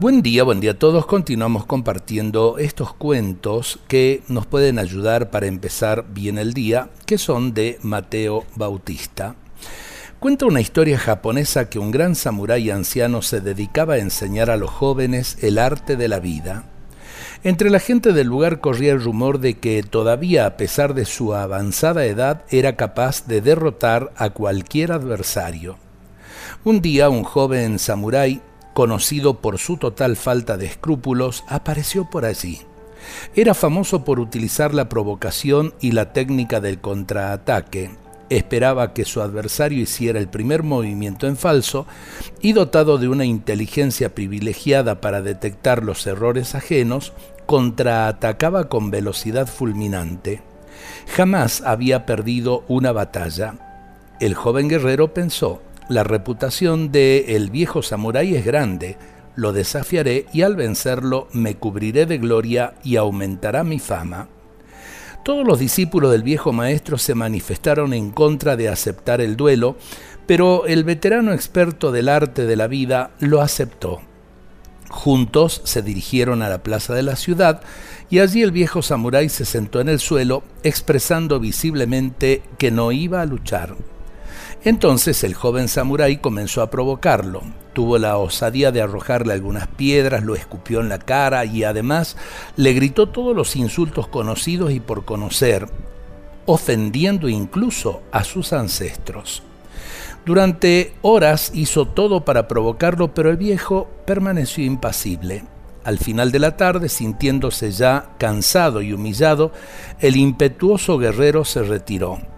Buen 0.00 0.22
día, 0.22 0.42
buen 0.42 0.58
día 0.58 0.72
a 0.72 0.78
todos. 0.78 1.06
Continuamos 1.06 1.66
compartiendo 1.66 2.58
estos 2.58 2.92
cuentos 2.92 3.78
que 3.86 4.24
nos 4.26 4.44
pueden 4.44 4.80
ayudar 4.80 5.30
para 5.30 5.46
empezar 5.46 6.06
bien 6.12 6.36
el 6.36 6.52
día, 6.52 6.88
que 7.06 7.16
son 7.16 7.54
de 7.54 7.78
Mateo 7.80 8.44
Bautista. 8.56 9.36
Cuenta 10.18 10.46
una 10.46 10.60
historia 10.60 10.98
japonesa 10.98 11.70
que 11.70 11.78
un 11.78 11.92
gran 11.92 12.16
samurái 12.16 12.70
anciano 12.70 13.22
se 13.22 13.40
dedicaba 13.40 13.94
a 13.94 13.98
enseñar 13.98 14.50
a 14.50 14.56
los 14.56 14.70
jóvenes 14.70 15.38
el 15.42 15.58
arte 15.58 15.96
de 15.96 16.08
la 16.08 16.18
vida. 16.18 16.64
Entre 17.44 17.70
la 17.70 17.78
gente 17.78 18.12
del 18.12 18.26
lugar 18.26 18.60
corría 18.60 18.92
el 18.92 19.02
rumor 19.02 19.38
de 19.38 19.58
que 19.58 19.84
todavía 19.84 20.44
a 20.46 20.56
pesar 20.56 20.94
de 20.94 21.04
su 21.04 21.34
avanzada 21.34 22.04
edad 22.04 22.42
era 22.50 22.74
capaz 22.74 23.28
de 23.28 23.40
derrotar 23.40 24.12
a 24.16 24.30
cualquier 24.30 24.90
adversario. 24.90 25.78
Un 26.64 26.80
día 26.80 27.10
un 27.10 27.22
joven 27.22 27.78
samurái 27.78 28.42
conocido 28.74 29.40
por 29.40 29.58
su 29.58 29.78
total 29.78 30.16
falta 30.16 30.56
de 30.56 30.66
escrúpulos, 30.66 31.44
apareció 31.48 32.10
por 32.10 32.24
allí. 32.24 32.60
Era 33.34 33.54
famoso 33.54 34.04
por 34.04 34.20
utilizar 34.20 34.74
la 34.74 34.88
provocación 34.88 35.74
y 35.80 35.92
la 35.92 36.12
técnica 36.12 36.60
del 36.60 36.80
contraataque. 36.80 37.90
Esperaba 38.30 38.94
que 38.94 39.04
su 39.04 39.20
adversario 39.20 39.82
hiciera 39.82 40.18
el 40.18 40.28
primer 40.28 40.62
movimiento 40.62 41.26
en 41.26 41.36
falso 41.36 41.86
y 42.40 42.52
dotado 42.52 42.98
de 42.98 43.08
una 43.08 43.24
inteligencia 43.24 44.14
privilegiada 44.14 45.00
para 45.00 45.22
detectar 45.22 45.84
los 45.84 46.06
errores 46.06 46.54
ajenos, 46.54 47.12
contraatacaba 47.46 48.68
con 48.68 48.90
velocidad 48.90 49.46
fulminante. 49.46 50.42
Jamás 51.14 51.60
había 51.60 52.06
perdido 52.06 52.64
una 52.66 52.92
batalla. 52.92 53.54
El 54.20 54.34
joven 54.34 54.68
guerrero 54.68 55.12
pensó, 55.12 55.60
la 55.88 56.02
reputación 56.02 56.92
de 56.92 57.36
el 57.36 57.50
viejo 57.50 57.82
samurái 57.82 58.34
es 58.36 58.44
grande, 58.44 58.96
lo 59.36 59.52
desafiaré 59.52 60.26
y 60.32 60.42
al 60.42 60.56
vencerlo 60.56 61.28
me 61.32 61.56
cubriré 61.56 62.06
de 62.06 62.18
gloria 62.18 62.74
y 62.82 62.96
aumentará 62.96 63.64
mi 63.64 63.78
fama. 63.78 64.28
Todos 65.24 65.46
los 65.46 65.58
discípulos 65.58 66.12
del 66.12 66.22
viejo 66.22 66.52
maestro 66.52 66.98
se 66.98 67.14
manifestaron 67.14 67.92
en 67.92 68.10
contra 68.10 68.56
de 68.56 68.68
aceptar 68.68 69.20
el 69.20 69.36
duelo, 69.36 69.76
pero 70.26 70.66
el 70.66 70.84
veterano 70.84 71.32
experto 71.32 71.92
del 71.92 72.08
arte 72.08 72.46
de 72.46 72.56
la 72.56 72.66
vida 72.66 73.10
lo 73.20 73.40
aceptó. 73.40 74.00
Juntos 74.90 75.62
se 75.64 75.82
dirigieron 75.82 76.42
a 76.42 76.48
la 76.48 76.62
plaza 76.62 76.94
de 76.94 77.02
la 77.02 77.16
ciudad 77.16 77.62
y 78.10 78.20
allí 78.20 78.42
el 78.42 78.52
viejo 78.52 78.80
samurái 78.80 79.28
se 79.28 79.44
sentó 79.44 79.80
en 79.80 79.88
el 79.88 79.98
suelo, 79.98 80.44
expresando 80.62 81.40
visiblemente 81.40 82.42
que 82.58 82.70
no 82.70 82.92
iba 82.92 83.20
a 83.20 83.26
luchar. 83.26 83.74
Entonces 84.62 85.24
el 85.24 85.34
joven 85.34 85.68
samurái 85.68 86.18
comenzó 86.18 86.62
a 86.62 86.70
provocarlo. 86.70 87.42
Tuvo 87.72 87.98
la 87.98 88.16
osadía 88.18 88.70
de 88.70 88.80
arrojarle 88.80 89.32
algunas 89.32 89.66
piedras, 89.66 90.22
lo 90.22 90.36
escupió 90.36 90.80
en 90.80 90.88
la 90.88 90.98
cara 90.98 91.44
y 91.44 91.64
además 91.64 92.16
le 92.56 92.72
gritó 92.72 93.08
todos 93.08 93.34
los 93.34 93.56
insultos 93.56 94.06
conocidos 94.06 94.72
y 94.72 94.80
por 94.80 95.04
conocer, 95.04 95.66
ofendiendo 96.46 97.28
incluso 97.28 98.02
a 98.12 98.22
sus 98.24 98.52
ancestros. 98.52 99.42
Durante 100.24 100.94
horas 101.02 101.50
hizo 101.54 101.86
todo 101.86 102.24
para 102.24 102.48
provocarlo, 102.48 103.12
pero 103.12 103.30
el 103.30 103.36
viejo 103.36 103.90
permaneció 104.06 104.64
impasible. 104.64 105.44
Al 105.84 105.98
final 105.98 106.32
de 106.32 106.38
la 106.38 106.56
tarde, 106.56 106.88
sintiéndose 106.88 107.70
ya 107.72 108.12
cansado 108.18 108.80
y 108.80 108.94
humillado, 108.94 109.52
el 110.00 110.16
impetuoso 110.16 110.96
guerrero 110.96 111.44
se 111.44 111.62
retiró. 111.62 112.33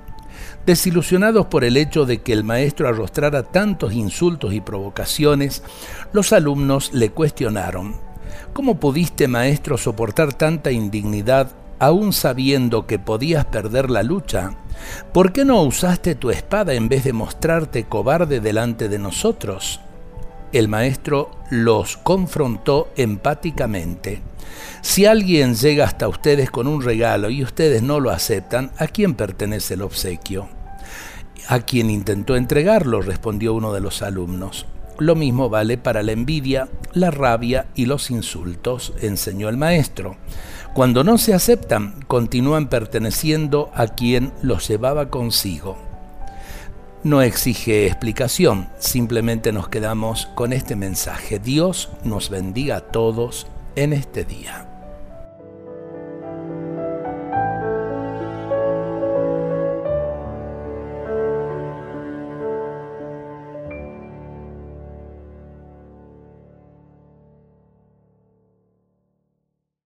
Desilusionados 0.64 1.47
por 1.47 1.64
el 1.64 1.77
hecho 1.77 2.06
de 2.06 2.22
que 2.22 2.33
el 2.33 2.44
maestro 2.44 2.89
arrostrara 2.89 3.44
tantos 3.44 3.92
insultos 3.92 4.52
y 4.52 4.61
provocaciones, 4.61 5.62
los 6.12 6.33
alumnos 6.33 6.92
le 6.92 7.11
cuestionaron, 7.11 7.94
¿Cómo 8.52 8.80
pudiste, 8.80 9.28
maestro, 9.28 9.77
soportar 9.77 10.33
tanta 10.33 10.70
indignidad 10.70 11.50
aún 11.78 12.14
sabiendo 12.14 12.86
que 12.86 12.98
podías 12.98 13.45
perder 13.45 13.90
la 13.90 14.02
lucha? 14.02 14.57
¿Por 15.12 15.33
qué 15.33 15.45
no 15.45 15.62
usaste 15.62 16.14
tu 16.14 16.30
espada 16.30 16.73
en 16.74 16.89
vez 16.89 17.05
de 17.05 17.13
mostrarte 17.13 17.84
cobarde 17.84 18.40
delante 18.40 18.89
de 18.89 18.98
nosotros? 18.98 19.80
El 20.52 20.68
maestro 20.68 21.30
los 21.51 21.96
confrontó 21.96 22.89
empáticamente. 22.96 24.23
Si 24.80 25.05
alguien 25.05 25.55
llega 25.55 25.84
hasta 25.84 26.08
ustedes 26.08 26.51
con 26.51 26.67
un 26.67 26.83
regalo 26.83 27.30
y 27.30 27.42
ustedes 27.42 27.83
no 27.83 28.01
lo 28.01 28.11
aceptan, 28.11 28.70
¿a 28.79 28.86
quién 28.86 29.14
pertenece 29.14 29.74
el 29.74 29.83
obsequio? 29.83 30.48
A 31.48 31.61
quien 31.61 31.90
intentó 31.90 32.36
entregarlo, 32.36 33.02
respondió 33.02 33.55
uno 33.55 33.73
de 33.73 33.80
los 33.80 34.02
alumnos. 34.02 34.67
Lo 34.98 35.14
mismo 35.14 35.51
vale 35.51 35.77
para 35.77 36.02
la 36.02 36.12
envidia, 36.12 36.68
la 36.92 37.11
rabia 37.11 37.67
y 37.74 37.84
los 37.84 38.11
insultos, 38.11 38.95
enseñó 39.02 39.48
el 39.48 39.57
maestro. 39.57 40.17
Cuando 40.73 41.05
no 41.05 41.18
se 41.18 41.34
aceptan, 41.34 42.02
continúan 42.07 42.68
perteneciendo 42.68 43.70
a 43.74 43.89
quien 43.89 44.33
los 44.42 44.68
llevaba 44.68 45.11
consigo. 45.11 45.86
No 47.06 47.22
exige 47.22 47.86
explicación, 47.86 48.67
simplemente 48.80 49.52
nos 49.52 49.68
quedamos 49.68 50.27
con 50.34 50.52
este 50.52 50.74
mensaje. 50.74 51.39
Dios 51.39 51.89
nos 52.02 52.30
bendiga 52.30 52.78
a 52.78 52.80
todos 52.80 53.46
en 53.77 53.92
este 53.92 54.24
día. 54.24 54.76